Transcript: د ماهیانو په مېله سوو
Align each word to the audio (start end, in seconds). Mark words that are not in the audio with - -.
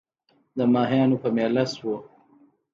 د 0.57 0.59
ماهیانو 0.73 1.15
په 1.23 1.29
مېله 1.35 1.63
سوو 1.73 1.95